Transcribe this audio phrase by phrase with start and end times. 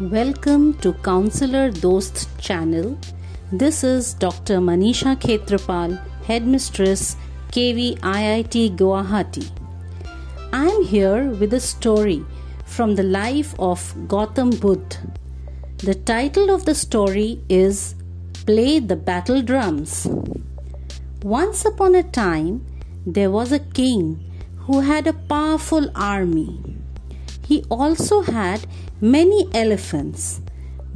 [0.00, 2.98] Welcome to Counselor Dost channel.
[3.52, 4.58] This is Dr.
[4.58, 7.14] Manisha Khetrapal, Headmistress,
[7.52, 9.48] KV IIT Guwahati.
[10.52, 12.26] I am here with a story
[12.64, 14.98] from the life of Gautam Buddha.
[15.76, 17.94] The title of the story is
[18.46, 20.08] Play the Battle Drums.
[21.22, 22.66] Once upon a time,
[23.06, 26.73] there was a king who had a powerful army.
[27.44, 28.66] He also had
[29.00, 30.40] many elephants,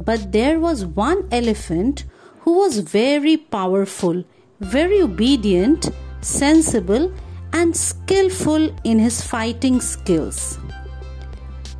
[0.03, 2.05] but there was one elephant
[2.41, 4.23] who was very powerful,
[4.59, 5.89] very obedient,
[6.21, 7.13] sensible,
[7.53, 10.57] and skillful in his fighting skills.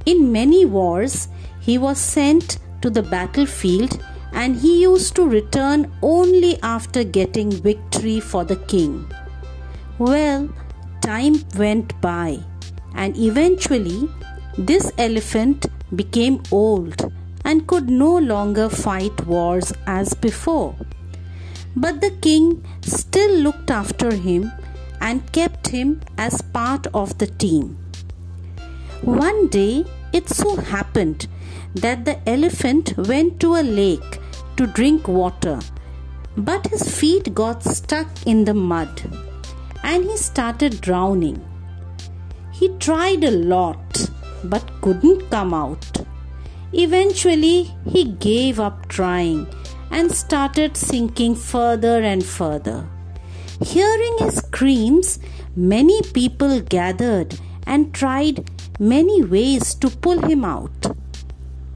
[0.05, 1.27] In many wars,
[1.59, 4.01] he was sent to the battlefield
[4.33, 9.11] and he used to return only after getting victory for the king.
[9.97, 10.49] Well,
[11.01, 12.39] time went by,
[12.95, 14.09] and eventually
[14.59, 17.09] this elephant became old
[17.45, 20.75] and could no longer fight wars as before.
[21.77, 24.51] But the king still looked after him
[24.99, 27.77] and kept him as part of the team.
[29.01, 31.27] One day it so happened
[31.75, 34.19] that the elephant went to a lake
[34.57, 35.59] to drink water,
[36.35, 39.03] but his feet got stuck in the mud
[39.83, 41.39] and he started drowning.
[42.51, 43.88] He tried a lot
[44.43, 46.01] but couldn't come out.
[46.73, 49.47] Eventually, he gave up trying
[49.91, 52.87] and started sinking further and further.
[53.61, 55.19] Hearing his screams,
[55.55, 60.95] many people gathered and tried many ways to pull him out.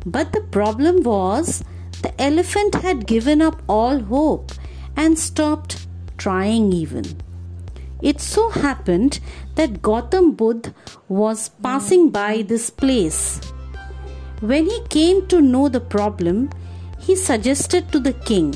[0.05, 1.63] But the problem was
[2.01, 4.51] the elephant had given up all hope
[4.95, 7.21] and stopped trying even.
[8.03, 9.21] It so happened
[9.55, 10.73] that Gautam Buddha
[11.07, 13.39] was passing by this place.
[14.41, 16.49] When he came to know the problem,
[16.99, 18.53] he suggested to the king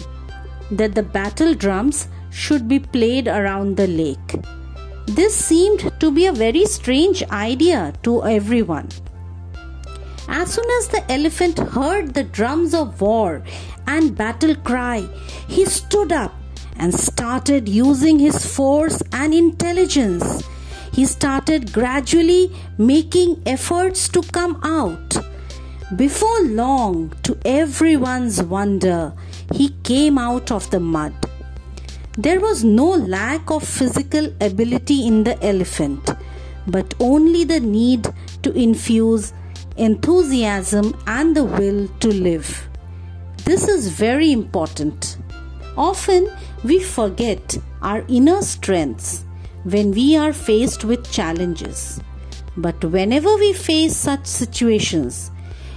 [0.70, 4.36] that the battle drums should be played around the lake.
[5.06, 8.90] This seemed to be a very strange idea to everyone.
[10.28, 13.42] As soon as the elephant heard the drums of war
[13.88, 15.08] and battle cry,
[15.48, 16.34] he stood up
[16.80, 20.44] and started using his force and intelligence.
[20.94, 25.18] He started gradually making efforts to come out.
[25.96, 29.14] Before long, to everyone's wonder,
[29.54, 31.14] he came out of the mud.
[32.18, 36.10] There was no lack of physical ability in the elephant,
[36.66, 38.08] but only the need
[38.42, 39.34] to infuse
[39.78, 42.68] enthusiasm and the will to live.
[43.46, 45.18] This is very important.
[45.78, 46.28] Often
[46.64, 49.24] we forget our inner strengths
[49.64, 52.00] when we are faced with challenges.
[52.56, 55.32] But whenever we face such situations,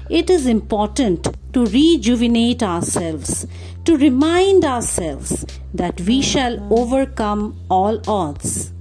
[0.08, 3.46] it is important to rejuvenate ourselves,
[3.84, 8.72] to remind ourselves that we shall overcome all odds.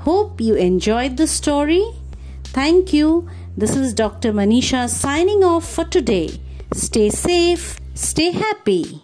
[0.00, 1.84] Hope you enjoyed the story.
[2.44, 3.28] Thank you.
[3.56, 4.32] This is Dr.
[4.32, 6.40] Manisha signing off for today.
[6.72, 9.02] Stay safe, stay happy.